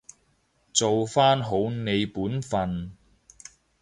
[0.73, 2.97] 做返好你本分